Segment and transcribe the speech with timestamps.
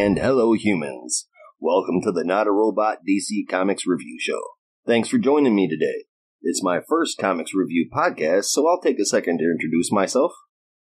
[0.00, 1.28] And hello humans.
[1.58, 4.40] Welcome to the Not a Robot DC Comics Review Show.
[4.86, 6.06] Thanks for joining me today.
[6.40, 10.32] It's my first comics review podcast, so I'll take a second to introduce myself.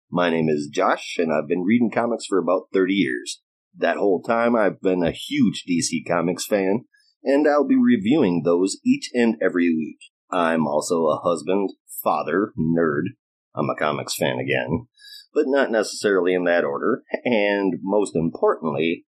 [0.09, 3.41] My name is Josh, and I've been reading comics for about 30 years.
[3.75, 6.85] That whole time, I've been a huge DC Comics fan,
[7.21, 9.99] and I'll be reviewing those each and every week.
[10.31, 13.15] I'm also a husband, father, nerd.
[13.53, 14.87] I'm a comics fan again,
[15.33, 19.07] but not necessarily in that order, and most importantly,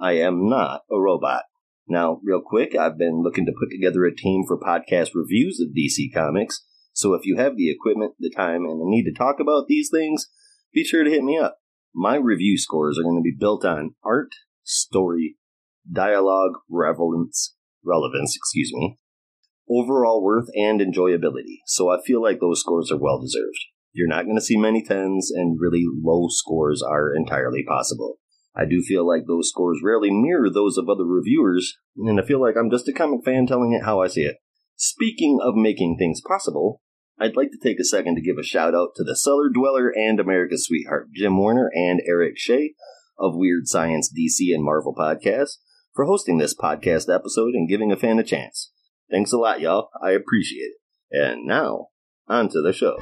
[0.00, 1.44] I am not a robot.
[1.88, 5.74] Now, real quick, I've been looking to put together a team for podcast reviews of
[5.76, 9.40] DC Comics, so if you have the equipment, the time, and the need to talk
[9.40, 10.28] about these things,
[10.72, 11.58] be sure to hit me up.
[11.94, 14.30] My review scores are going to be built on art,
[14.62, 15.36] story,
[15.90, 18.98] dialogue, relevance, relevance, excuse me,
[19.68, 21.58] overall worth, and enjoyability.
[21.66, 23.64] So I feel like those scores are well deserved.
[23.92, 28.18] You're not going to see many tens, and really low scores are entirely possible.
[28.58, 32.40] I do feel like those scores rarely mirror those of other reviewers, and I feel
[32.40, 34.38] like I'm just a comic fan telling it how I see it.
[34.74, 36.82] Speaking of making things possible,
[37.20, 39.92] I'd like to take a second to give a shout out to the Cellar Dweller
[39.94, 42.74] and America's Sweetheart, Jim Warner and Eric Shea
[43.18, 45.58] of Weird Science DC and Marvel Podcast
[45.94, 48.72] for hosting this podcast episode and giving a fan a chance.
[49.10, 49.88] Thanks a lot, y'all.
[50.02, 50.76] I appreciate it.
[51.10, 51.88] And now,
[52.28, 52.98] on to the show.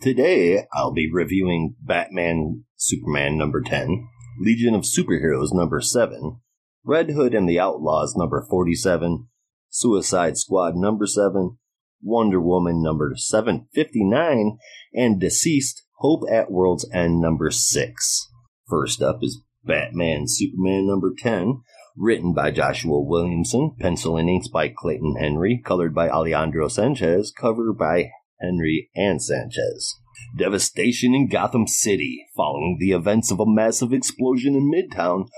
[0.00, 4.06] Today, I'll be reviewing Batman Superman number 10,
[4.38, 6.38] Legion of Superheroes number 7,
[6.84, 9.26] Red Hood and the Outlaws number 47,
[9.70, 11.58] Suicide Squad number 7,
[12.00, 14.58] Wonder Woman number 759,
[14.94, 18.28] and DCeased Hope at World's End number 6.
[18.68, 21.62] First up is Batman Superman number 10,
[21.96, 27.72] written by Joshua Williamson, pencil and inks by Clayton Henry, colored by Alejandro Sanchez, cover
[27.72, 29.94] by Henry and Sanchez.
[30.36, 32.26] Devastation in Gotham City.
[32.36, 35.28] Following the events of a massive explosion in Midtown,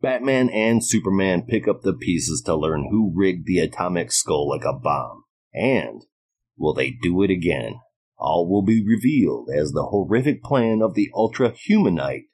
[0.00, 4.64] Batman and Superman pick up the pieces to learn who rigged the atomic skull like
[4.64, 5.24] a bomb.
[5.52, 6.02] And
[6.56, 7.80] will they do it again?
[8.18, 12.24] All will be revealed as the horrific plan of the Ultra Humanite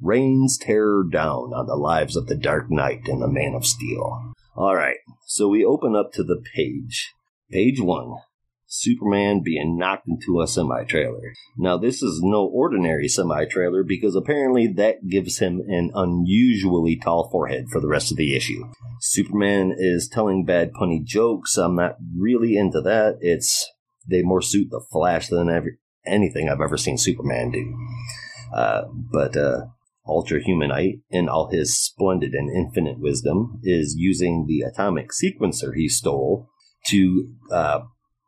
[0.00, 4.32] rains terror down on the lives of the Dark Knight and the Man of Steel.
[4.56, 7.12] Alright, so we open up to the page.
[7.50, 8.14] Page 1
[8.68, 11.32] Superman being knocked into a semi trailer.
[11.56, 17.28] Now, this is no ordinary semi trailer because apparently that gives him an unusually tall
[17.30, 18.64] forehead for the rest of the issue.
[19.00, 21.56] Superman is telling bad punny jokes.
[21.56, 23.18] I'm not really into that.
[23.20, 23.70] It's
[24.08, 27.76] they more suit the Flash than ever, anything I've ever seen Superman do.
[28.54, 29.66] Uh, but uh,
[30.06, 35.88] Ultra Humanite, in all his splendid and infinite wisdom, is using the atomic sequencer he
[35.88, 36.48] stole
[36.86, 37.80] to uh,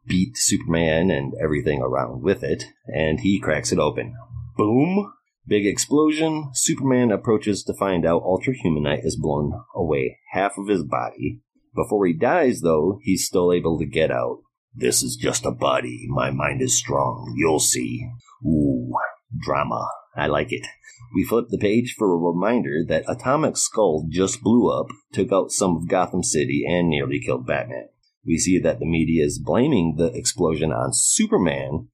[0.08, 4.14] beat Superman and everything around with it, and he cracks it open.
[4.56, 5.12] Boom!
[5.46, 6.50] Big explosion.
[6.52, 11.40] Superman approaches to find out Ultra Humanite has blown away half of his body.
[11.74, 14.38] Before he dies, though, he's still able to get out.
[14.74, 16.06] This is just a body.
[16.08, 17.34] My mind is strong.
[17.36, 18.06] You'll see.
[18.44, 18.92] Ooh,
[19.40, 19.88] drama.
[20.16, 20.66] I like it.
[21.14, 25.50] We flip the page for a reminder that Atomic Skull just blew up, took out
[25.50, 27.88] some of Gotham City, and nearly killed Batman.
[28.28, 31.88] We see that the media is blaming the explosion on Superman,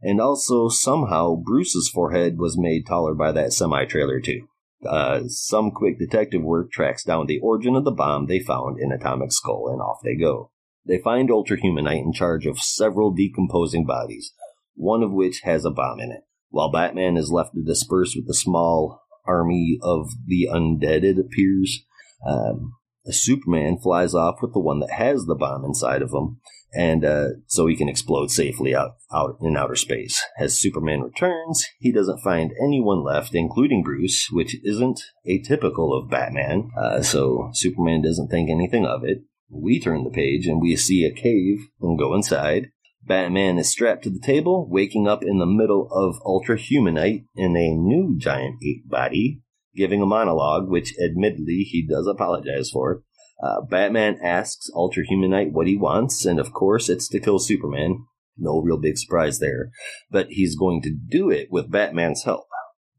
[0.00, 4.46] and also somehow Bruce's forehead was made taller by that semi trailer, too.
[4.88, 8.92] Uh, some quick detective work tracks down the origin of the bomb they found in
[8.92, 10.52] Atomic Skull, and off they go.
[10.86, 14.32] They find Ultra Humanite in charge of several decomposing bodies,
[14.74, 16.22] one of which has a bomb in it.
[16.50, 21.84] While Batman is left to disperse with the small army of the undead, it appears,
[22.26, 22.74] um,
[23.12, 26.40] Superman flies off with the one that has the bomb inside of him,
[26.72, 30.22] and uh, so he can explode safely out, out in outer space.
[30.38, 36.70] As Superman returns, he doesn't find anyone left, including Bruce, which isn't atypical of Batman.
[36.78, 39.22] Uh, so Superman doesn't think anything of it.
[39.48, 42.68] We turn the page and we see a cave and go inside.
[43.02, 47.56] Batman is strapped to the table, waking up in the middle of Ultra Humanite in
[47.56, 49.40] a new giant ape body
[49.74, 53.02] giving a monologue, which admittedly he does apologize for.
[53.42, 58.04] Uh, Batman asks Ultra Humanite what he wants, and of course it's to kill Superman.
[58.36, 59.70] No real big surprise there.
[60.10, 62.46] But he's going to do it with Batman's help.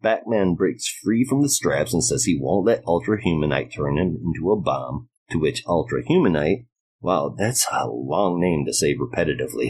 [0.01, 4.17] Batman breaks free from the straps and says he won't let Ultra Humanite turn him
[4.24, 6.65] into a bomb, to which Ultra Humanite,
[7.01, 9.69] wow, that's a long name to say repetitively.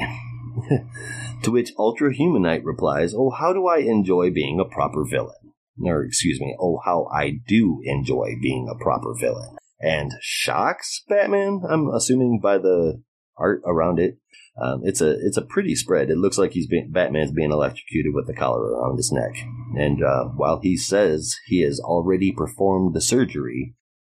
[1.43, 5.35] to which Ultra Humanite replies, Oh, how do I enjoy being a proper villain?
[5.83, 9.57] Or excuse me, oh, how I do enjoy being a proper villain.
[9.79, 13.01] And shocks Batman, I'm assuming by the
[13.37, 14.17] art around it.
[14.61, 16.09] Um, it's a it's a pretty spread.
[16.09, 19.33] It looks like he's being Batman's being electrocuted with the collar around his neck.
[19.75, 23.75] And uh, while he says he has already performed the surgery,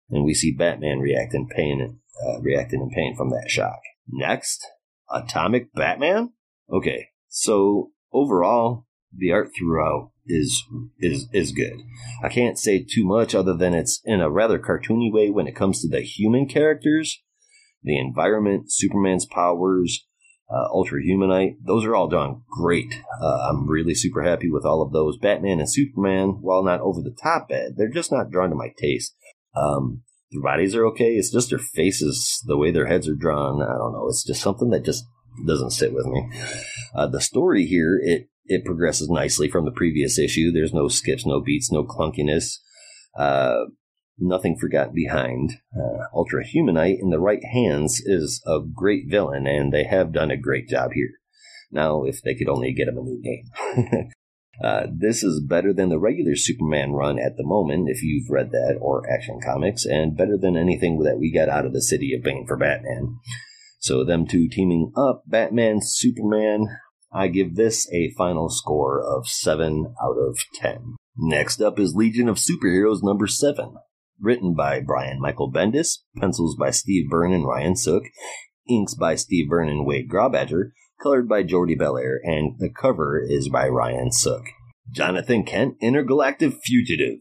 [0.09, 3.79] and we see Batman react in pain, uh, reacting in pain from that shock.
[4.07, 4.67] Next,
[5.09, 6.33] Atomic Batman.
[6.71, 8.84] Okay, so overall,
[9.17, 10.63] the art throughout is
[10.99, 11.81] is is good.
[12.23, 15.55] I can't say too much other than it's in a rather cartoony way when it
[15.55, 17.21] comes to the human characters,
[17.83, 20.05] the environment, Superman's powers,
[20.49, 21.57] uh, Ultra Humanite.
[21.65, 22.93] Those are all done great.
[23.21, 25.17] Uh, I'm really super happy with all of those.
[25.17, 28.71] Batman and Superman, while not over the top bad, they're just not drawn to my
[28.77, 29.15] taste.
[29.55, 30.01] Um,
[30.31, 31.13] their bodies are okay.
[31.13, 33.61] It's just their faces, the way their heads are drawn.
[33.61, 34.07] I don't know.
[34.07, 35.05] It's just something that just
[35.45, 36.29] doesn't sit with me.
[36.93, 40.51] Uh, the story here, it it progresses nicely from the previous issue.
[40.51, 42.57] There's no skips, no beats, no clunkiness.
[43.17, 43.65] Uh,
[44.17, 45.53] nothing forgotten behind.
[45.75, 50.31] Uh, Ultra Humanite in the right hands is a great villain, and they have done
[50.31, 51.11] a great job here.
[51.71, 54.11] Now, if they could only get him a new name.
[54.63, 58.51] uh, this is better than the regular Superman run at the moment, if you've read
[58.51, 62.13] that, or Action Comics, and better than anything that we got out of the City
[62.13, 63.17] of Bane for Batman.
[63.79, 66.67] So, them two teaming up, Batman, Superman,
[67.11, 70.95] I give this a final score of 7 out of 10.
[71.17, 73.75] Next up is Legion of Superheroes number 7
[74.19, 78.03] written by Brian Michael Bendis, pencils by Steve Byrne and Ryan Sook,
[78.69, 80.71] inks by Steve Byrne and Wade Grawbadger,
[81.01, 84.45] colored by Jordie Bellaire, and the cover is by Ryan Sook.
[84.89, 87.19] Jonathan Kent, Intergalactic Fugitive.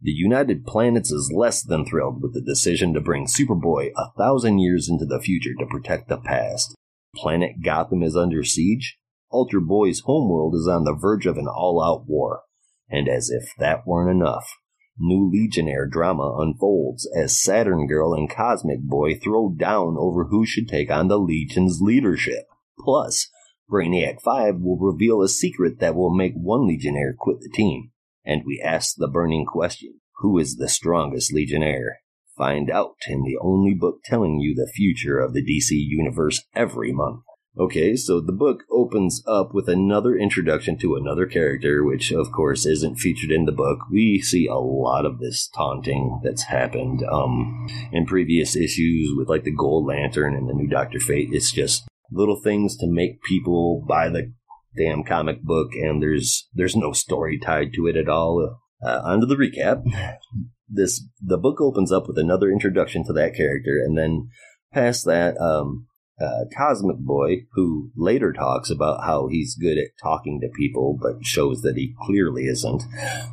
[0.00, 4.58] The United Planets is less than thrilled with the decision to bring Superboy a thousand
[4.58, 6.74] years into the future to protect the past.
[7.14, 8.98] Planet Gotham is under siege.
[9.34, 12.42] Ultra Boy's homeworld is on the verge of an all out war.
[12.88, 14.48] And as if that weren't enough,
[14.96, 20.68] New Legionnaire drama unfolds as Saturn Girl and Cosmic Boy throw down over who should
[20.68, 22.44] take on the Legion's leadership.
[22.78, 23.28] Plus,
[23.68, 27.90] Brainiac 5 will reveal a secret that will make one Legionnaire quit the team.
[28.24, 31.98] And we ask the burning question Who is the strongest Legionnaire?
[32.36, 36.92] Find out in the only book telling you the future of the DC Universe every
[36.92, 37.24] month.
[37.56, 42.66] Okay, so the book opens up with another introduction to another character, which of course
[42.66, 43.78] isn't featured in the book.
[43.92, 49.44] We see a lot of this taunting that's happened um, in previous issues with like
[49.44, 51.28] the Gold Lantern and the new Doctor Fate.
[51.30, 54.32] It's just little things to make people buy the
[54.76, 58.58] damn comic book, and there's there's no story tied to it at all.
[58.84, 59.84] Uh, the recap.
[60.66, 64.30] This the book opens up with another introduction to that character, and then
[64.72, 65.86] past that, um,
[66.20, 71.24] uh, Cosmic Boy, who later talks about how he's good at talking to people, but
[71.24, 72.82] shows that he clearly isn't.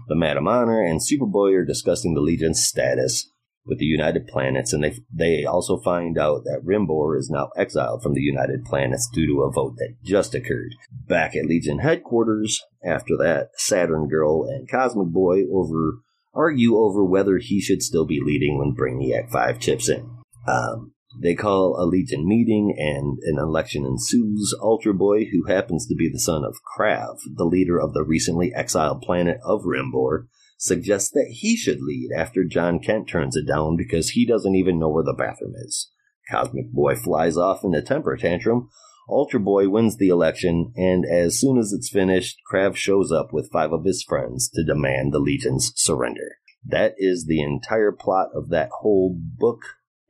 [0.08, 3.30] The Madam Honor and Superboy are discussing the Legion's status
[3.66, 8.02] with the United Planets, and they they also find out that Rimbor is now exiled
[8.02, 10.74] from the United Planets due to a vote that just occurred.
[11.08, 16.00] Back at Legion headquarters, after that, Saturn Girl and Cosmic Boy over
[16.34, 20.10] argue over whether he should still be leading when Brainiac Five chips in.
[20.48, 24.56] Um, they call a Legion meeting, and an election ensues.
[24.62, 28.54] Ultra Boy, who happens to be the son of Krav, the leader of the recently
[28.54, 30.28] exiled planet of Rimbor,
[30.58, 34.80] suggests that he should lead after John Kent turns it down because he doesn't even
[34.80, 35.92] know where the bathroom is.
[36.30, 38.70] Cosmic Boy flies off in a temper tantrum.
[39.10, 43.52] Ultra Boy wins the election, and as soon as it's finished, Krav shows up with
[43.52, 46.38] five of his friends to demand the Legion's surrender.
[46.64, 49.62] That is the entire plot of that whole book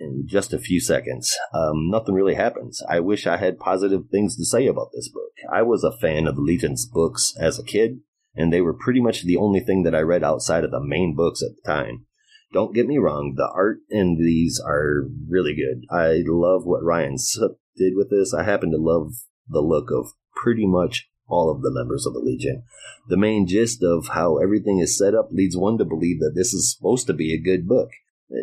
[0.01, 1.37] in just a few seconds.
[1.53, 2.81] Um, nothing really happens.
[2.89, 5.31] I wish I had positive things to say about this book.
[5.51, 7.99] I was a fan of Legion's books as a kid,
[8.35, 11.15] and they were pretty much the only thing that I read outside of the main
[11.15, 12.05] books at the time.
[12.53, 15.85] Don't get me wrong, the art in these are really good.
[15.89, 18.33] I love what Ryan Sook did with this.
[18.33, 19.13] I happen to love
[19.47, 22.63] the look of pretty much all of the members of the Legion.
[23.07, 26.53] The main gist of how everything is set up leads one to believe that this
[26.53, 27.89] is supposed to be a good book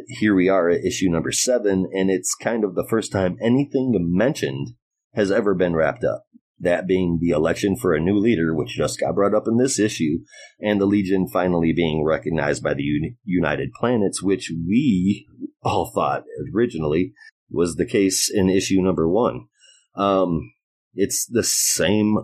[0.06, 3.94] here we are at issue number seven, and it's kind of the first time anything
[3.98, 4.74] mentioned
[5.14, 6.24] has ever been wrapped up.
[6.60, 9.78] That being the election for a new leader, which just got brought up in this
[9.78, 10.18] issue,
[10.60, 15.28] and the Legion finally being recognized by the United Planets, which we
[15.62, 17.12] all thought originally
[17.50, 19.46] was the case in issue number one.
[19.94, 20.52] Um,
[20.94, 22.18] it's the same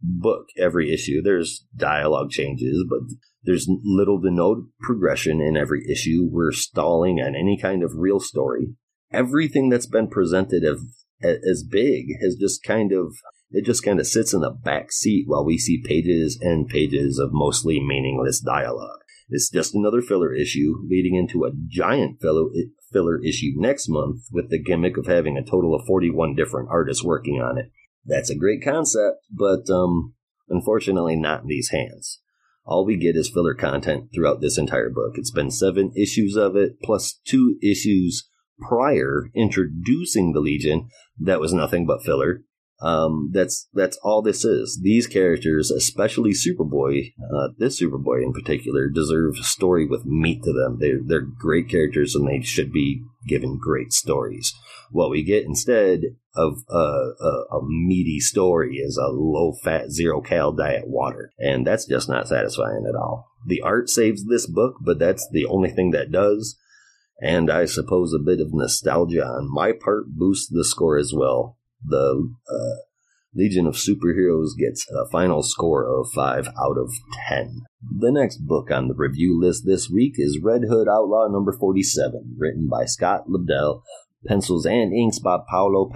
[0.00, 1.20] book every issue.
[1.22, 3.00] There's dialogue changes, but
[3.46, 6.28] there's little to no progression in every issue.
[6.30, 8.74] We're stalling on any kind of real story.
[9.12, 10.78] Everything that's been presented as,
[11.22, 13.14] as big has just kind of
[13.50, 17.18] it just kind of sits in the back seat while we see pages and pages
[17.18, 18.98] of mostly meaningless dialogue.
[19.28, 22.50] It's just another filler issue leading into a giant filler
[22.92, 27.04] filler issue next month with the gimmick of having a total of 41 different artists
[27.04, 27.70] working on it.
[28.04, 30.14] That's a great concept, but um,
[30.48, 32.20] unfortunately not in these hands.
[32.66, 35.12] All we get is filler content throughout this entire book.
[35.14, 38.28] It's been seven issues of it, plus two issues
[38.60, 40.88] prior introducing the Legion.
[41.18, 42.42] That was nothing but filler.
[42.80, 44.80] Um, that's that's all this is.
[44.82, 50.52] These characters, especially Superboy, uh, this Superboy in particular, deserve a story with meat to
[50.52, 50.78] them.
[50.78, 54.54] They're they're great characters, and they should be given great stories.
[54.90, 56.02] What we get instead
[56.34, 61.66] of a, a, a meaty story is a low fat, zero cal diet water, and
[61.66, 63.26] that's just not satisfying at all.
[63.46, 66.58] The art saves this book, but that's the only thing that does.
[67.22, 71.56] And I suppose a bit of nostalgia on my part boosts the score as well
[71.84, 72.86] the uh,
[73.34, 76.90] Legion of Superheroes gets a final score of 5 out of
[77.28, 77.62] 10.
[77.98, 82.36] The next book on the review list this week is Red Hood Outlaw number 47,
[82.38, 83.82] written by Scott Lobdell,
[84.26, 85.92] pencils and inks by Paolo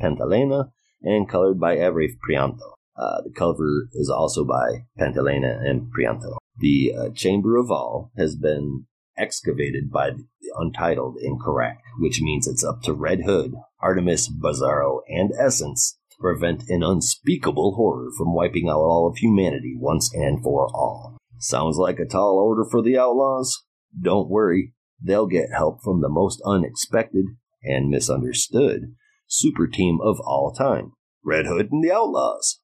[0.00, 2.74] Pantalena, and colored by Abraham Prianto.
[2.96, 6.36] Uh, the cover is also by Pantalena and Prianto.
[6.58, 10.10] The uh, Chamber of All has been excavated by
[10.54, 16.16] Untitled in Qurac, which means it's up to Red Hood, Artemis, Bizarro, and Essence to
[16.20, 21.16] prevent an unspeakable horror from wiping out all of humanity once and for all.
[21.38, 23.64] Sounds like a tall order for the Outlaws?
[24.00, 27.26] Don't worry, they'll get help from the most unexpected
[27.62, 28.94] and misunderstood
[29.26, 30.92] super team of all time
[31.24, 32.60] Red Hood and the Outlaws.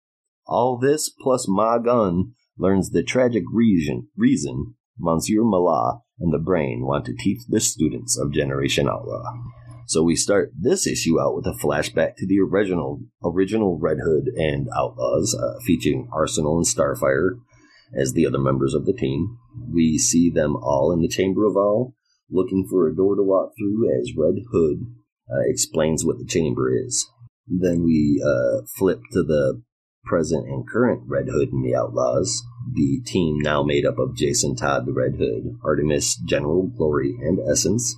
[0.47, 6.85] All this plus Ma Gun learns the tragic reason, reason Monsieur Mallah and the Brain
[6.85, 9.25] want to teach the students of Generation Outlaw.
[9.87, 14.29] So we start this issue out with a flashback to the original original Red Hood
[14.37, 17.41] and Outlaws, uh, featuring Arsenal and Starfire
[17.93, 19.39] as the other members of the team.
[19.69, 21.97] We see them all in the Chamber of All,
[22.31, 24.87] looking for a door to walk through as Red Hood
[25.31, 27.09] uh, explains what the chamber is.
[27.47, 29.63] Then we uh, flip to the
[30.05, 32.43] present and current Red Hood and the Outlaws,
[32.73, 37.39] the team now made up of Jason Todd the Red Hood, Artemis, General Glory, and
[37.51, 37.97] Essence,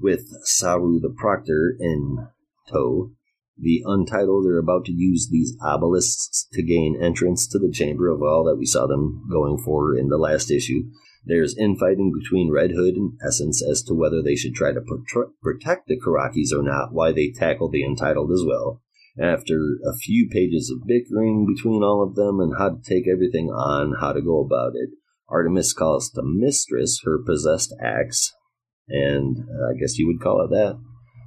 [0.00, 2.28] with Saru the Proctor in
[2.68, 3.12] tow.
[3.58, 8.22] The Untitled are about to use these obelisks to gain entrance to the Chamber of
[8.22, 10.84] All that we saw them going for in the last issue.
[11.24, 14.80] There's infighting between Red Hood and Essence as to whether they should try to
[15.40, 18.81] protect the Quracis or not, why they tackle the Untitled as well.
[19.20, 23.48] After a few pages of bickering between all of them and how to take everything
[23.48, 24.90] on, how to go about it,
[25.28, 28.32] Artemis calls the mistress her possessed axe,
[28.88, 30.78] and uh, I guess you would call it that.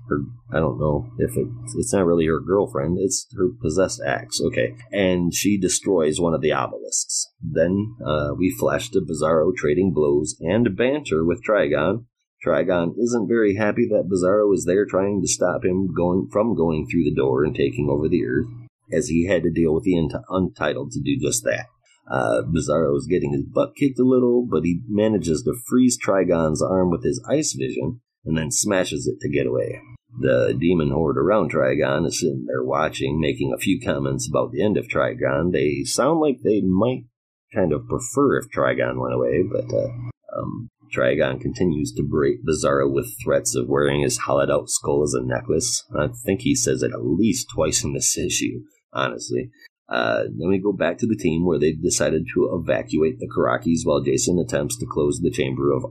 [0.07, 0.19] Her,
[0.53, 4.39] I don't know if it, it's not really her girlfriend, it's her possessed axe.
[4.39, 4.75] Okay.
[4.91, 7.27] And she destroys one of the obelisks.
[7.41, 12.05] Then uh, we flash to Bizarro trading blows and banter with Trigon
[12.45, 16.87] Trigon isn't very happy that Bizarro is there trying to stop him going from going
[16.87, 18.47] through the door and taking over the Earth,
[18.91, 19.95] as he had to deal with the
[20.29, 21.65] Untitled to do just that.
[22.09, 26.61] Uh, Bizarro is getting his butt kicked a little, but he manages to freeze Trigon's
[26.61, 29.79] arm with his ice vision and then smashes it to get away.
[30.17, 34.63] The demon horde around Trigon is sitting there watching, making a few comments about the
[34.63, 35.51] end of Trigon.
[35.51, 37.05] They sound like they might
[37.53, 39.91] kind of prefer if Trigon went away, but uh,
[40.39, 45.13] um, Trigon continues to berate Bizarro with threats of wearing his hollowed out skull as
[45.13, 45.83] a necklace.
[45.97, 48.61] I think he says it at least twice in this issue,
[48.93, 49.51] honestly.
[49.87, 53.81] Uh, then we go back to the team where they've decided to evacuate the Quracis
[53.83, 55.85] while Jason attempts to close the Chamber of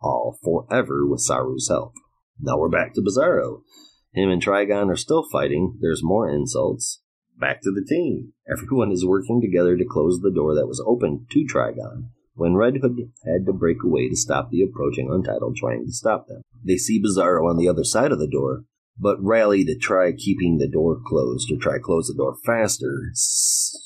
[0.00, 1.92] All forever with Saru's help.
[2.40, 3.60] Now we're back to Bizarro.
[4.12, 5.78] Him and Trigon are still fighting.
[5.80, 7.02] There's more insults.
[7.38, 8.32] Back to the team.
[8.50, 12.76] Everyone is working together to close the door that was open to Trigon when Red
[12.82, 16.42] Hood had to break away to stop the approaching Untitled trying to stop them.
[16.64, 18.64] They see Bizarro on the other side of the door,
[18.98, 23.10] but rally to try keeping the door closed or try close the door faster,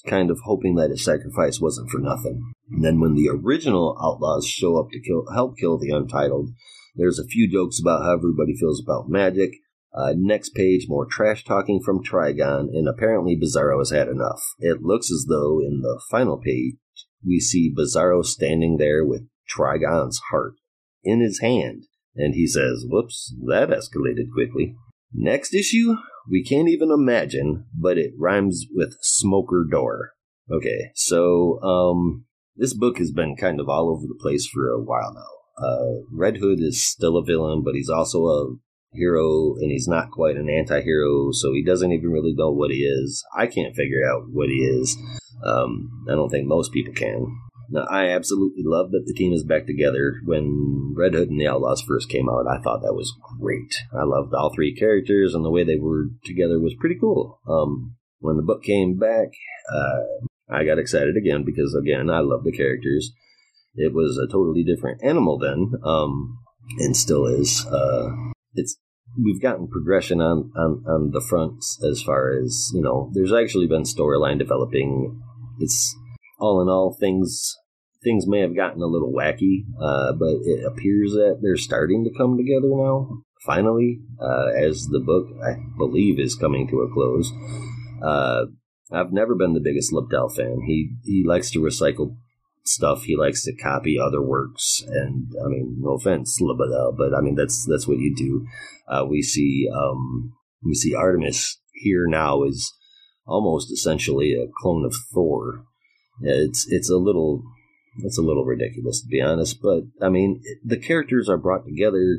[0.06, 2.52] kind of hoping that his sacrifice wasn't for nothing.
[2.70, 6.50] And then when the original outlaws show up to kill, help kill the Untitled,
[6.96, 9.52] there's a few jokes about how everybody feels about magic.
[9.92, 14.40] Uh, next page, more trash talking from Trigon, and apparently Bizarro has had enough.
[14.58, 16.76] It looks as though in the final page,
[17.24, 20.54] we see Bizarro standing there with Trigon's heart
[21.02, 21.84] in his hand,
[22.14, 24.76] and he says, Whoops, that escalated quickly.
[25.12, 25.96] Next issue,
[26.30, 30.12] we can't even imagine, but it rhymes with smoker door.
[30.50, 32.24] Okay, so, um,
[32.56, 35.64] this book has been kind of all over the place for a while now.
[35.64, 38.56] Uh, Red Hood is still a villain, but he's also a
[38.92, 42.70] hero, and he's not quite an anti hero, so he doesn't even really know what
[42.70, 43.24] he is.
[43.36, 44.96] I can't figure out what he is.
[45.44, 47.26] Um, I don't think most people can.
[47.70, 50.16] no, I absolutely love that the team is back together.
[50.24, 53.74] When Red Hood and the Outlaws first came out, I thought that was great.
[53.92, 57.40] I loved all three characters, and the way they were together was pretty cool.
[57.48, 59.28] Um, when the book came back,
[59.72, 63.12] uh, I got excited again because, again, I love the characters.
[63.76, 66.38] It was a totally different animal then, um,
[66.78, 67.64] and still is.
[67.66, 68.10] Uh,
[68.54, 68.76] it's
[69.24, 73.10] we've gotten progression on, on on the fronts as far as you know.
[73.14, 75.22] There's actually been storyline developing.
[75.60, 75.94] It's
[76.38, 77.56] all in all things
[78.02, 82.18] things may have gotten a little wacky, uh, but it appears that they're starting to
[82.18, 83.08] come together now.
[83.44, 87.30] Finally, uh, as the book I believe is coming to a close.
[88.02, 88.46] Uh,
[88.92, 90.62] I've never been the biggest Lobdell fan.
[90.66, 92.16] He he likes to recycle
[92.64, 93.04] stuff.
[93.04, 97.34] He likes to copy other works, and I mean, no offense, Lobdell, but I mean
[97.34, 98.46] that's that's what you do.
[98.88, 102.74] Uh, we see um, we see Artemis here now is
[103.30, 105.64] almost essentially a clone of Thor.
[106.20, 107.42] It's it's a little
[107.98, 112.18] it's a little ridiculous to be honest, but I mean the characters are brought together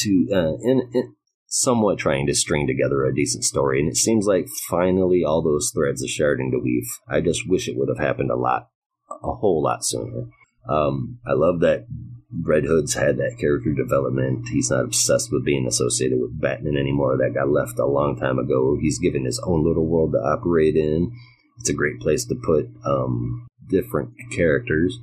[0.00, 1.14] to uh, in, in
[1.46, 5.72] somewhat trying to string together a decent story, and it seems like finally all those
[5.74, 6.88] threads are starting to weave.
[7.08, 8.68] I just wish it would have happened a lot,
[9.10, 10.26] a whole lot sooner.
[10.68, 11.86] Um, I love that
[12.30, 14.48] Red Hood's had that character development.
[14.48, 17.16] He's not obsessed with being associated with Batman anymore.
[17.16, 18.76] That got left a long time ago.
[18.80, 21.12] He's given his own little world to operate in.
[21.58, 24.98] It's a great place to put um, different characters.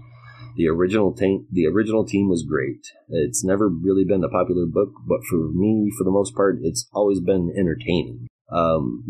[0.56, 2.86] The original team, the original team was great.
[3.10, 6.88] It's never really been a popular book, but for me, for the most part, it's
[6.94, 8.28] always been entertaining.
[8.52, 9.04] Um,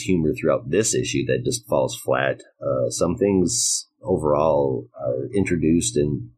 [0.00, 2.42] humor throughout this issue that just falls flat.
[2.60, 6.30] Uh, some things overall are introduced and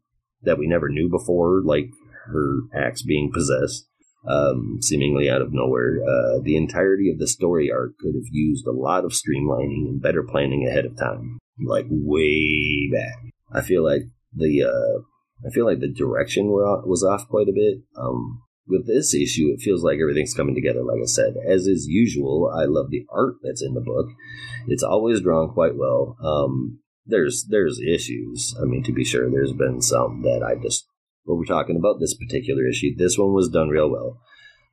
[0.42, 1.90] that we never knew before, like
[2.26, 3.88] her axe being possessed,
[4.28, 5.98] um, seemingly out of nowhere.
[6.02, 10.02] Uh, the entirety of the story arc could have used a lot of streamlining and
[10.02, 13.32] better planning ahead of time, like way back.
[13.52, 14.02] I feel like
[14.34, 15.02] the uh,
[15.46, 17.82] I feel like the direction was off quite a bit.
[17.96, 20.82] Um, with this issue, it feels like everything's coming together.
[20.82, 24.06] Like I said, as is usual, I love the art that's in the book.
[24.66, 26.16] It's always drawn quite well.
[26.22, 28.54] Um, there's there's issues.
[28.60, 30.86] I mean, to be sure, there's been some that I just.
[31.24, 34.18] What we're talking about this particular issue, this one was done real well.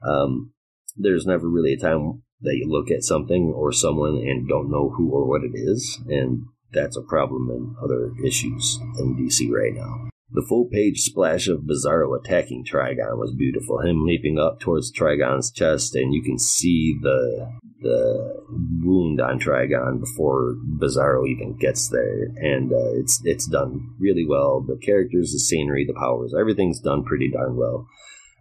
[0.01, 0.53] Um,
[0.95, 4.89] there's never really a time that you look at something or someone and don't know
[4.95, 9.73] who or what it is, and that's a problem in other issues in DC right
[9.73, 10.09] now.
[10.31, 13.79] The full page splash of Bizarro attacking Trigon was beautiful.
[13.81, 18.43] Him leaping up towards Trigon's chest, and you can see the the
[18.83, 24.61] wound on Trigon before Bizarro even gets there, and uh, it's it's done really well.
[24.61, 27.87] The characters, the scenery, the powers, everything's done pretty darn well.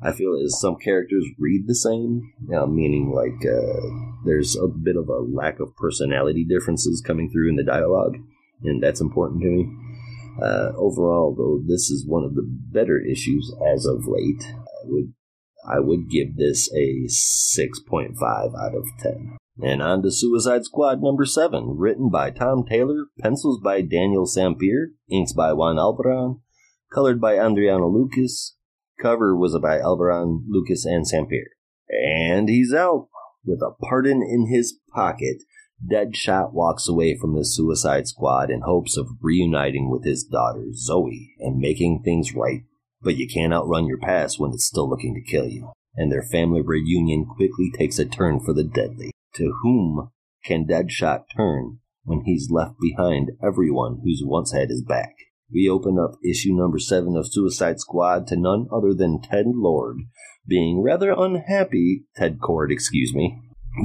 [0.03, 3.81] I feel as some characters read the same, uh, meaning like uh,
[4.25, 8.17] there's a bit of a lack of personality differences coming through in the dialogue,
[8.63, 9.94] and that's important to me.
[10.43, 14.45] Uh, overall, though, this is one of the better issues as of late.
[14.45, 15.13] I would
[15.67, 19.39] I would give this a 6.5 out of 10.
[19.63, 24.91] And on to Suicide Squad number 7, written by Tom Taylor, pencils by Daniel Sampere,
[25.11, 26.41] inks by Juan Albarran,
[26.93, 28.57] colored by Adriano Lucas,
[29.01, 31.53] cover was by Albarran, Lucas, and Sampere.
[31.89, 33.09] And he's out
[33.45, 35.45] with a pardon in his pocket
[35.91, 41.35] Deadshot walks away from the Suicide Squad in hopes of reuniting with his daughter, Zoe,
[41.41, 42.63] and making things right.
[43.03, 45.73] But you can't outrun your past when it's still looking to kill you.
[45.97, 49.11] And their family reunion quickly takes a turn for the deadly.
[49.37, 50.11] To whom
[50.45, 55.15] can Deadshot turn when he's left behind everyone who's once had his back?
[55.53, 59.99] We open up issue number seven of Suicide Squad to none other than Ted Lord
[60.47, 63.41] being rather unhappy, Ted Kord, excuse me,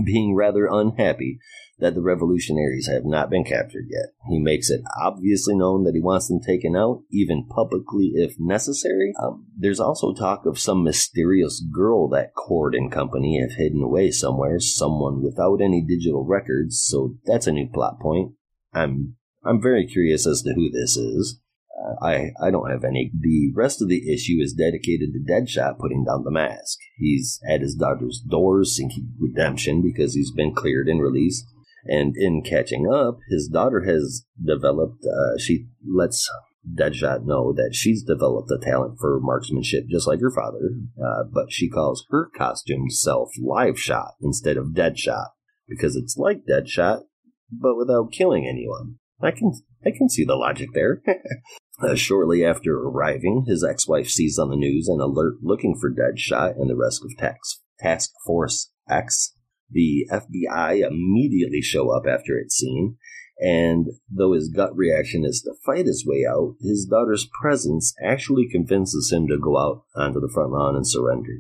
[0.06, 1.40] being rather unhappy
[1.80, 4.14] that the revolutionaries have not been captured yet.
[4.28, 9.14] He makes it obviously known that he wants them taken out, even publicly if necessary.
[9.22, 14.12] Um, there's also talk of some mysterious girl that Kord and company have hidden away
[14.12, 18.34] somewhere, someone without any digital records, so that's a new plot point.
[18.74, 21.40] I'm I'm very curious as to who this is.
[21.80, 23.12] Uh, I I don't have any.
[23.18, 26.78] The rest of the issue is dedicated to Deadshot putting down the mask.
[26.98, 31.46] He's at his daughter's doors seeking redemption because he's been cleared and released.
[31.86, 36.30] And in catching up, his daughter has developed, uh, she lets
[36.68, 41.52] Deadshot know that she's developed a talent for marksmanship just like her father, uh, but
[41.52, 45.30] she calls her costume self Live Shot instead of Deadshot
[45.68, 47.04] because it's like Deadshot,
[47.52, 48.96] but without killing anyone.
[49.22, 49.54] I can
[49.86, 51.02] I can see the logic there.
[51.82, 56.60] uh, shortly after arriving, his ex-wife sees on the news an alert looking for Deadshot
[56.60, 59.34] and the rest of Task, Task Force X
[59.72, 62.98] the FBI immediately show up after it's seen,
[63.42, 68.50] And though his gut reaction is to fight his way out, his daughter's presence actually
[68.50, 71.40] convinces him to go out onto the front lawn and surrender.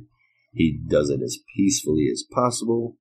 [0.53, 2.97] He does it as peacefully as possible.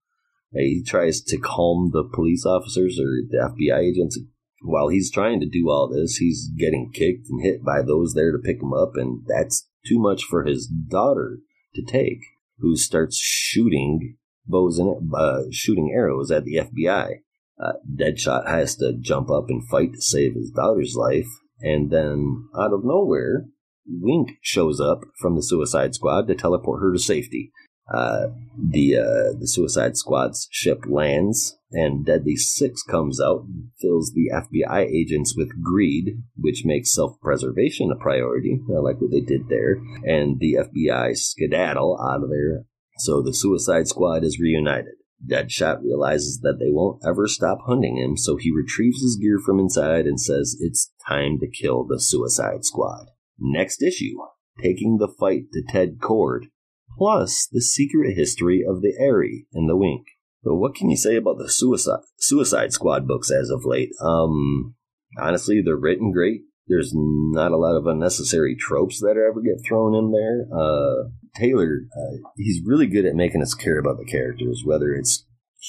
[0.54, 4.18] Uh, he tries to calm the police officers or the FBI agents.
[4.62, 8.32] While he's trying to do all this, he's getting kicked and hit by those there
[8.32, 11.38] to pick him up, and that's too much for his daughter
[11.74, 12.20] to take,
[12.58, 14.16] who starts shooting
[14.48, 17.20] bows and uh, shooting arrows at the FBI.
[17.60, 21.28] Uh, Deadshot has to jump up and fight to save his daughter's life,
[21.60, 23.46] and then out of nowhere,
[23.88, 27.52] Wink shows up from the Suicide Squad to teleport her to safety.
[27.92, 28.26] Uh,
[28.58, 34.30] the uh, the Suicide Squad's ship lands, and Deadly Six comes out and fills the
[34.30, 38.60] FBI agents with greed, which makes self preservation a priority.
[38.68, 39.80] I like what they did there.
[40.04, 42.64] And the FBI skedaddle out of there.
[42.98, 44.94] So the Suicide Squad is reunited.
[45.26, 49.58] Deadshot realizes that they won't ever stop hunting him, so he retrieves his gear from
[49.58, 53.06] inside and says it's time to kill the Suicide Squad.
[53.38, 54.16] Next issue
[54.62, 56.46] Taking the Fight to Ted Kord,
[56.96, 60.06] plus the secret history of the Aerie and the Wink.
[60.44, 63.90] So what can you say about the Suicide Suicide Squad books as of late?
[64.00, 64.74] Um,
[65.20, 66.42] honestly, they're written great.
[66.68, 70.46] There's not a lot of unnecessary tropes that ever get thrown in there.
[70.52, 75.24] Uh, Taylor, uh, he's really good at making us care about the characters, whether it's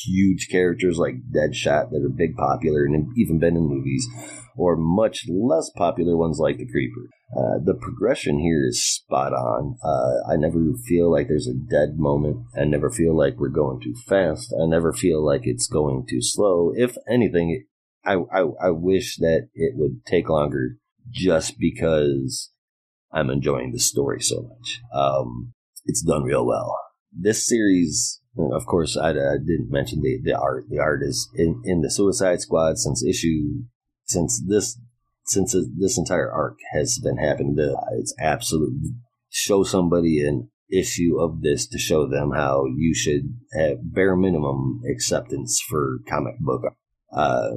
[0.06, 4.08] huge characters like Deadshot that are big popular and even been in movies,
[4.56, 7.10] or much less popular ones like The Creeper.
[7.36, 9.78] Uh, the progression here is spot on.
[9.84, 12.38] Uh, I never feel like there's a dead moment.
[12.60, 14.54] I never feel like we're going too fast.
[14.60, 16.72] I never feel like it's going too slow.
[16.76, 17.66] If anything,
[18.04, 20.78] I, I, I wish that it would take longer
[21.12, 22.52] just because
[23.12, 24.82] I'm enjoying the story so much.
[24.94, 25.54] Um,
[25.86, 26.80] it's done real well.
[27.12, 30.66] This series, of course, I, I, didn't mention the, the art.
[30.70, 33.64] The art is in, in the Suicide Squad since issue
[34.06, 34.80] since this
[35.26, 37.56] since this entire arc has been happening.
[38.00, 38.92] It's absolutely
[39.30, 44.82] show somebody an issue of this to show them how you should have bare minimum
[44.90, 46.62] acceptance for comic book.
[47.12, 47.52] Uh,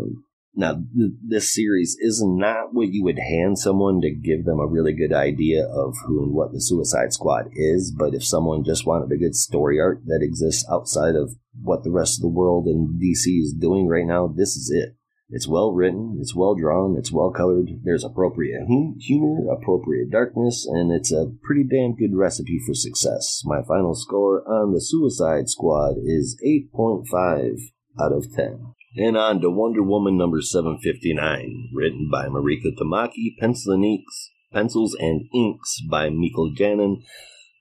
[0.55, 4.67] now, th- this series is not what you would hand someone to give them a
[4.67, 8.87] really good idea of who and what the Suicide Squad is, but if someone just
[8.87, 12.67] wanted a good story arc that exists outside of what the rest of the world
[12.67, 14.95] in DC is doing right now, this is it.
[15.31, 18.67] It's well written, it's well drawn, it's well colored, there's appropriate
[19.01, 23.41] humor, appropriate darkness, and it's a pretty damn good recipe for success.
[23.47, 27.59] My final score on the Suicide Squad is 8.5
[27.99, 28.75] out of 10.
[28.95, 34.95] And on to Wonder Woman number 759, written by Mariko Tamaki, pencil and inks, pencils
[34.95, 37.03] and inks by Mikel Janin,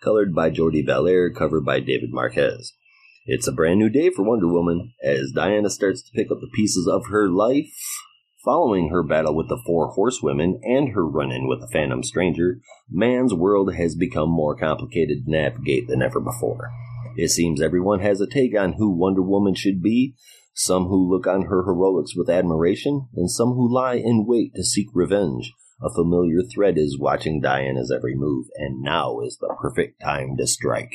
[0.03, 2.73] colored by Jordie Bellaire, covered by David Marquez.
[3.25, 6.51] It's a brand new day for Wonder Woman as Diana starts to pick up the
[6.53, 7.71] pieces of her life.
[8.43, 12.59] Following her battle with the four horsewomen and her run in with the Phantom Stranger,
[12.89, 16.71] man's world has become more complicated to navigate than ever before.
[17.15, 20.15] It seems everyone has a take on who Wonder Woman should be,
[20.53, 24.63] some who look on her heroics with admiration, and some who lie in wait to
[24.63, 25.53] seek revenge.
[25.81, 30.45] A familiar thread is watching Diana's every move, and now is the perfect time to
[30.45, 30.93] strike.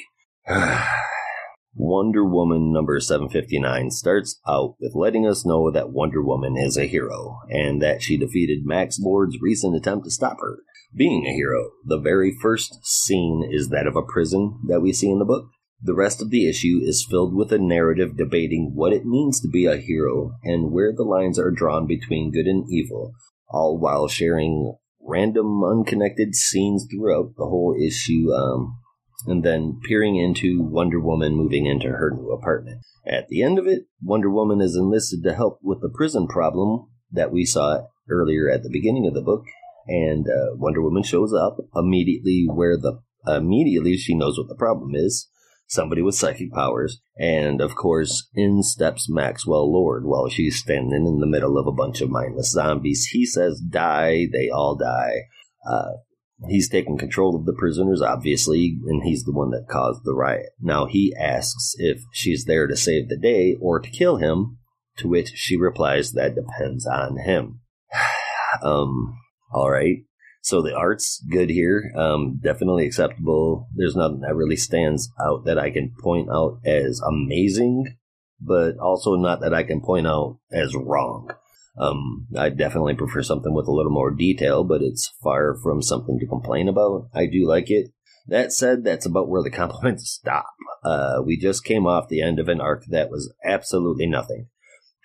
[1.74, 6.86] Wonder Woman number 759 starts out with letting us know that Wonder Woman is a
[6.86, 10.60] hero, and that she defeated Max Lord's recent attempt to stop her
[10.94, 11.70] being a hero.
[11.84, 15.48] The very first scene is that of a prison that we see in the book.
[15.82, 19.48] The rest of the issue is filled with a narrative debating what it means to
[19.48, 23.12] be a hero and where the lines are drawn between good and evil,
[23.50, 28.78] all while sharing random, unconnected scenes throughout the whole issue, um,
[29.26, 32.80] and then peering into Wonder Woman moving into her new apartment.
[33.06, 36.88] At the end of it, Wonder Woman is enlisted to help with the prison problem
[37.12, 39.44] that we saw earlier at the beginning of the book,
[39.86, 44.94] and uh, Wonder Woman shows up immediately where the immediately she knows what the problem
[44.94, 45.28] is
[45.66, 51.20] somebody with psychic powers, and of course, in steps Maxwell Lord while she's standing in
[51.20, 53.06] the middle of a bunch of mindless zombies.
[53.12, 55.22] He says, Die, they all die.
[55.68, 55.92] Uh,
[56.48, 60.50] he's taking control of the prisoners, obviously, and he's the one that caused the riot.
[60.60, 64.58] Now he asks if she's there to save the day or to kill him,
[64.98, 67.60] to which she replies, That depends on him.
[68.62, 69.16] um,
[69.52, 69.98] all right.
[70.46, 73.66] So the art's good here, um, definitely acceptable.
[73.74, 77.96] There's nothing that really stands out that I can point out as amazing,
[78.40, 81.32] but also not that I can point out as wrong.
[81.76, 86.16] Um, I definitely prefer something with a little more detail, but it's far from something
[86.20, 87.08] to complain about.
[87.12, 87.90] I do like it.
[88.28, 90.54] That said, that's about where the compliments stop.
[90.84, 94.46] Uh, we just came off the end of an arc that was absolutely nothing.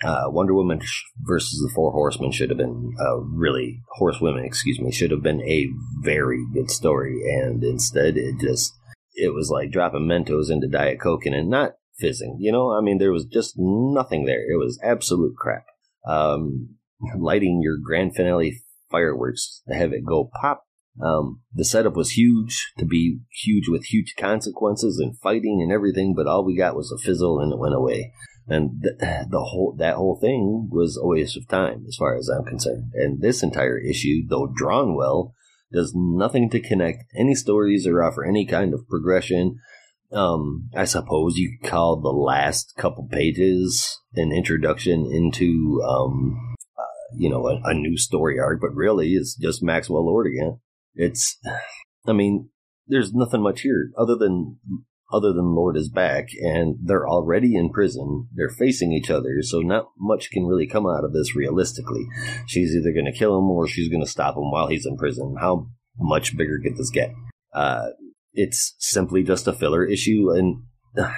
[0.03, 0.81] Uh, Wonder Woman
[1.21, 5.41] versus the Four Horsemen should have been a really Horsewomen, excuse me, should have been
[5.41, 5.67] a
[6.01, 8.73] very good story, and instead it just
[9.13, 12.37] it was like dropping Mentos into Diet Coke and not fizzing.
[12.39, 14.41] You know, I mean, there was just nothing there.
[14.41, 15.65] It was absolute crap.
[16.07, 16.77] Um,
[17.17, 20.63] lighting your grand finale fireworks to have it go pop.
[21.01, 26.13] Um, the setup was huge to be huge with huge consequences and fighting and everything,
[26.15, 28.11] but all we got was a fizzle and it went away
[28.47, 32.29] and th- the whole that whole thing was a waste of time as far as
[32.29, 32.91] I'm concerned.
[32.93, 35.33] And this entire issue, though drawn well,
[35.71, 39.59] does nothing to connect any stories or offer any kind of progression.
[40.11, 46.37] Um, I suppose you could call the last couple pages an introduction into, um,
[46.77, 50.59] uh, you know, a, a, new story arc, but really it's just Maxwell Lord again.
[50.95, 51.37] It's,
[52.07, 52.49] I mean,
[52.87, 54.57] there's nothing much here other than
[55.11, 58.27] other than Lord is back, and they're already in prison.
[58.33, 62.05] They're facing each other, so not much can really come out of this realistically.
[62.47, 64.97] She's either going to kill him or she's going to stop him while he's in
[64.97, 65.35] prison.
[65.39, 67.11] How much bigger could this get?
[67.53, 67.89] Uh,
[68.33, 70.63] it's simply just a filler issue, and
[70.97, 71.11] uh,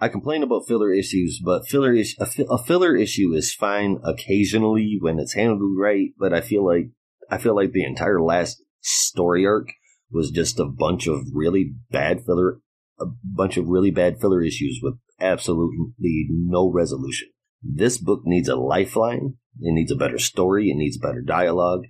[0.00, 4.98] I complain about filler issues, but filler is a, a filler issue is fine occasionally
[5.00, 6.10] when it's handled right.
[6.18, 6.90] But I feel like
[7.30, 9.68] I feel like the entire last story arc
[10.10, 12.58] was just a bunch of really bad filler
[13.04, 17.28] a bunch of really bad filler issues with absolutely no resolution.
[17.62, 19.36] This book needs a lifeline.
[19.60, 20.70] It needs a better story.
[20.70, 21.84] It needs better dialogue.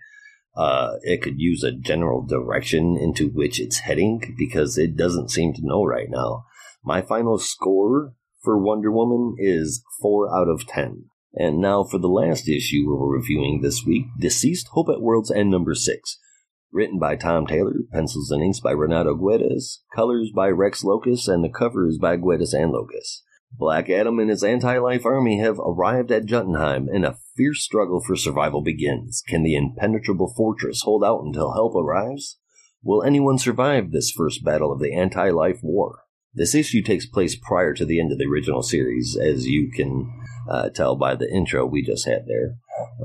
[0.57, 5.53] Uh, it could use a general direction into which it's heading because it doesn't seem
[5.55, 6.45] to know right now.
[6.85, 11.07] My final score for Wonder Woman is 4 out of 10.
[11.35, 15.51] And now for the last issue we're reviewing this week, DCeased Hope at World's End
[15.51, 16.19] number 6.
[16.75, 21.45] Written by Tom Taylor, pencils and inks by Renato Guedes, colors by Rex Lokus, and
[21.45, 23.21] the covers by Guedes and Lokus.
[23.57, 28.17] Black Adam and his anti-life army have arrived at Jotunheim, and a fierce struggle for
[28.17, 29.23] survival begins.
[29.25, 32.41] Can the impenetrable fortress hold out until help arrives?
[32.83, 36.01] Will anyone survive this first battle of the anti-life war?
[36.35, 40.13] This issue takes place prior to the end of the original series, as you can
[40.51, 42.57] uh, tell by the intro we just had there.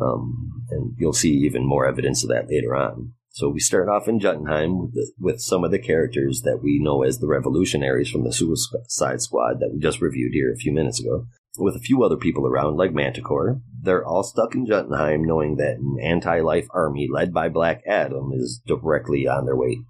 [0.02, 3.14] Um, and you'll see even more evidence of that later on.
[3.40, 6.78] So we start off in Jotunheim with, the, with some of the characters that we
[6.84, 10.74] know as the revolutionaries from the Suicide Squad that we just reviewed here a few
[10.74, 11.26] minutes ago,
[11.58, 13.62] with a few other people around like Manticore.
[13.82, 18.62] They're all stuck in Jotunheim knowing that an anti-life army led by Black Adam is
[18.68, 19.86] directly on their way,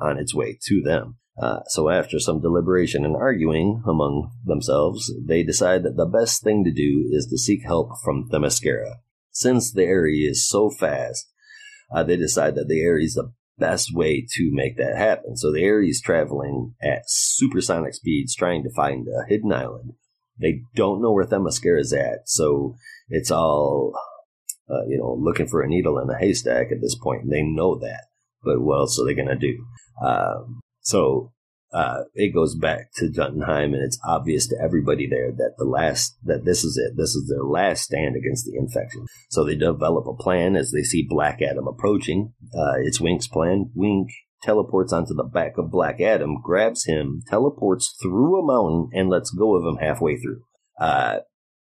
[0.00, 1.18] on its way to them.
[1.40, 6.64] Uh, so after some deliberation and arguing among themselves, they decide that the best thing
[6.64, 8.96] to do is to seek help from Themyscira.
[9.30, 11.28] Since the Aerie is so fast,
[11.94, 15.36] uh, they decide that the Ares is the best way to make that happen.
[15.36, 19.92] So the Ares is traveling at supersonic speeds trying to find a hidden island.
[20.40, 22.76] They don't know where Themyscira is at, so
[23.08, 23.92] it's all,
[24.70, 27.22] uh, you know, looking for a needle in a haystack at this point.
[27.22, 28.04] And they know that,
[28.44, 29.56] but what else are they going to do?
[30.04, 31.32] Um, so
[31.72, 36.16] uh, it goes back to Jotunheim, and it's obvious to everybody there that the last
[36.24, 36.96] that this is it.
[36.96, 39.06] This is their last stand against the infection.
[39.30, 42.32] So they develop a plan as they see Black Adam approaching.
[42.54, 43.70] Uh, it's Wink's plan.
[43.74, 44.08] Wink
[44.42, 49.30] teleports onto the back of Black Adam, grabs him, teleports through a mountain, and lets
[49.30, 50.42] go of him halfway through.
[50.80, 51.18] Uh,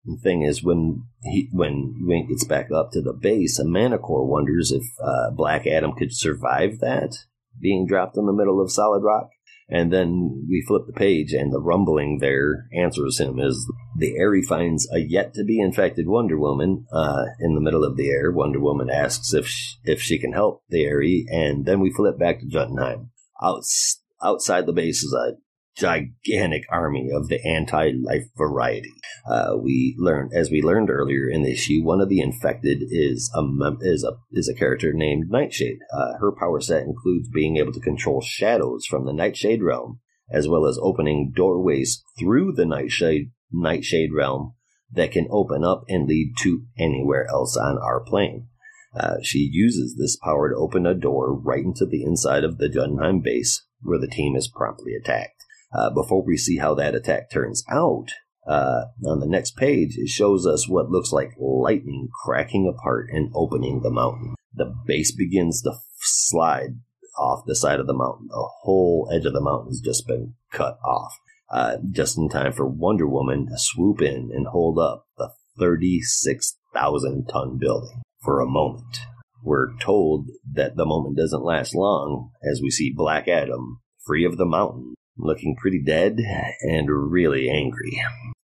[0.04, 4.26] the thing is, when he when Wink gets back up to the base, a Manticore
[4.26, 7.14] wonders if uh, Black Adam could survive that
[7.60, 9.30] being dropped in the middle of solid rock.
[9.70, 14.42] And then we flip the page, and the rumbling there answers him as the Aerie
[14.42, 18.32] finds a yet to be infected Wonder Woman uh, in the middle of the air.
[18.32, 22.18] Wonder Woman asks if she, if she can help the Aerie, and then we flip
[22.18, 23.10] back to Jotunheim.
[23.42, 25.36] Outs- outside the base is a
[25.78, 28.92] gigantic army of the anti-life variety.
[29.30, 33.30] Uh, we learned, as we learned earlier in the issue, one of the infected is
[33.34, 33.42] a
[33.82, 35.78] is a is a character named Nightshade.
[35.92, 40.48] Uh, her power set includes being able to control shadows from the Nightshade realm, as
[40.48, 44.54] well as opening doorways through the Nightshade Nightshade realm
[44.90, 48.48] that can open up and lead to anywhere else on our plane.
[48.98, 52.68] Uh, she uses this power to open a door right into the inside of the
[52.68, 55.44] Jotunheim base, where the team is promptly attacked.
[55.72, 58.08] Uh, before we see how that attack turns out,
[58.48, 63.30] uh, on the next page, it shows us what looks like lightning cracking apart and
[63.34, 64.34] opening the mountain.
[64.54, 66.78] The base begins to slide
[67.18, 68.28] off the side of the mountain.
[68.30, 71.12] The whole edge of the mountain has just been cut off.
[71.50, 77.26] Uh, just in time for Wonder Woman to swoop in and hold up the 36,000
[77.26, 79.00] ton building for a moment.
[79.42, 84.36] We're told that the moment doesn't last long as we see Black Adam free of
[84.36, 86.18] the mountain looking pretty dead
[86.62, 88.00] and really angry.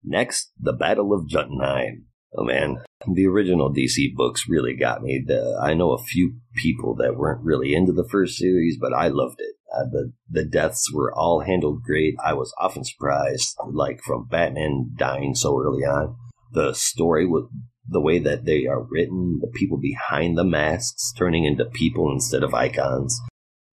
[0.04, 2.06] Next, the Battle of Jotunheim.
[2.34, 2.78] Oh man,
[3.14, 5.22] the original DCeased books really got me.
[5.26, 9.10] The, I know a few people that weren't really into the first series, but I
[9.10, 9.56] loved it.
[9.74, 12.16] Uh, the the deaths were all handled great.
[12.24, 16.16] I was often surprised, like from Batman dying so early on.
[16.54, 17.46] The story with
[17.88, 22.44] the way that they are written, the people behind the masks turning into people instead
[22.44, 23.20] of icons.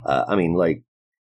[0.04, 0.82] Uh, I mean, like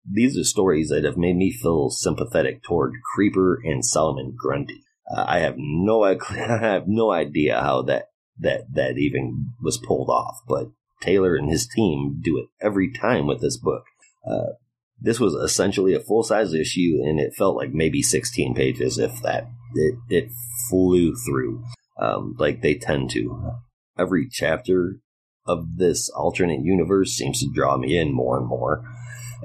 [0.06, 4.84] these are stories that have made me feel sympathetic toward Creeper and Solomon Grundy.
[5.10, 10.10] Uh, I have no I have no idea how that that that even was pulled
[10.10, 13.84] off, but Taylor and his team do it every time with this book.
[14.30, 14.54] Uh,
[15.02, 19.22] this was essentially a full size issue, and it felt like maybe 16 pages, if
[19.22, 19.48] that.
[19.76, 20.30] It it
[20.70, 21.64] flew through,
[22.00, 23.54] um, like they tend to.
[23.98, 25.00] Every chapter
[25.46, 28.84] of this alternate universe seems to draw me in more and more.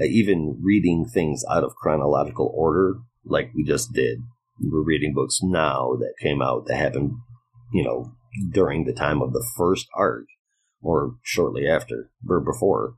[0.01, 4.19] Uh, even reading things out of chronological order, like we just did,
[4.61, 7.13] we're reading books now that came out that happened,
[7.73, 8.13] you know,
[8.53, 10.27] during the time of the first arc
[10.83, 12.95] or shortly after or before.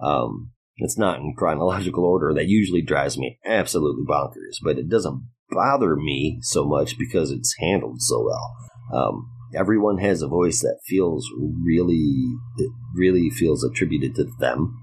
[0.00, 2.32] Um, it's not in chronological order.
[2.34, 7.54] That usually drives me absolutely bonkers, but it doesn't bother me so much because it's
[7.58, 8.56] handled so well.
[8.92, 14.78] Um, everyone has a voice that feels really, it really feels attributed to them.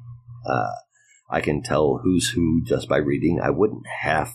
[0.45, 0.71] Uh,
[1.29, 3.39] I can tell who's who just by reading.
[3.41, 4.33] I wouldn't have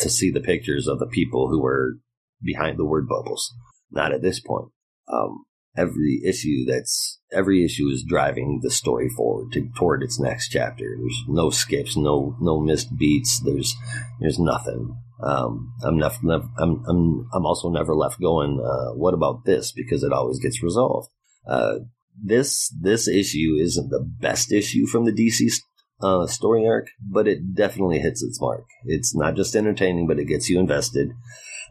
[0.00, 1.98] to see the pictures of the people who were
[2.42, 3.52] behind the word bubbles.
[3.90, 4.68] Not at this point.
[5.06, 5.44] Um,
[5.76, 10.96] every issue that's every issue is driving the story forward to, toward its next chapter.
[10.98, 13.40] There's no skips, no no missed beats.
[13.40, 13.74] There's
[14.20, 14.96] there's nothing.
[15.22, 18.60] Um, I'm, nef- I'm I'm I'm also never left going.
[18.60, 19.72] Uh, what about this?
[19.72, 21.08] Because it always gets resolved.
[21.46, 21.76] Uh,
[22.22, 25.60] this this issue isn't the best issue from the DCeased
[26.04, 28.66] uh, story arc, but it definitely hits its mark.
[28.84, 31.12] It's not just entertaining, but it gets you invested.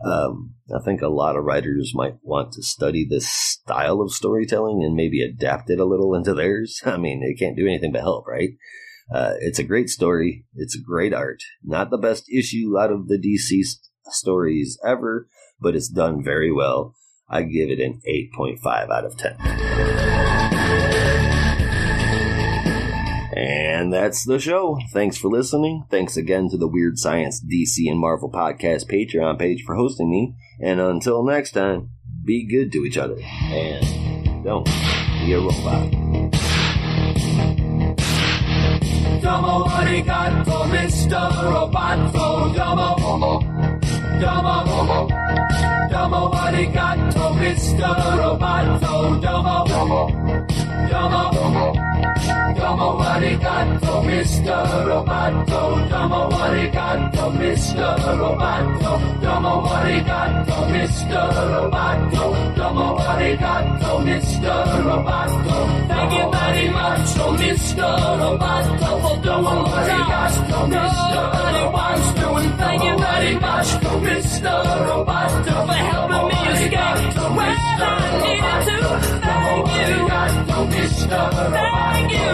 [0.04, 4.84] Um, I think a lot of writers might want to study this style of storytelling
[4.84, 6.82] and maybe adapt it a little into theirs.
[6.86, 8.50] I mean, it can't do anything but help, right?
[9.14, 10.46] Uh, it's a great story.
[10.56, 11.44] It's great art.
[11.64, 15.28] Not the best issue out of the DCeased stories ever,
[15.60, 16.96] but it's done very well.
[17.30, 20.43] I give it an 8.5 out of 10.
[23.36, 24.80] And that's the show.
[24.92, 25.86] Thanks for listening.
[25.90, 30.36] Thanks again to the Weird Science DC and Marvel Podcast Patreon page for hosting me.
[30.62, 31.90] And until next time,
[32.24, 33.18] be good to each other.
[33.22, 35.92] And don't be a robot.
[39.22, 41.32] Domo arigato, Mr.
[41.50, 42.54] Roboto.
[42.54, 42.96] Domo,
[44.20, 45.08] domo, domo,
[45.90, 47.96] domo arigato, Mr.
[48.20, 49.22] Roboto.
[49.22, 50.08] Domo, domo,
[50.90, 51.74] domo, domo.
[51.74, 51.93] Domo
[53.14, 54.86] arigato, Mr.
[54.88, 55.62] Roboto.
[55.90, 58.18] Domo arigato, Mr.
[58.18, 58.92] Roboto.
[59.22, 61.24] Domo arigato, Mr.
[61.52, 62.24] Roboto.
[62.56, 64.54] Domo arigato, Mr.
[64.84, 65.58] Roboto.
[65.88, 67.90] Thank you very much, oh Mr.
[68.20, 71.24] Roboto, for doing what arigato, Mr.
[71.56, 72.28] Roboto.
[72.58, 73.70] Thank you very much,
[74.08, 74.54] Mr.
[74.88, 78.73] Roboto, for helping me escape where I needed to
[80.64, 81.30] no mister.
[81.54, 82.30] Thank you.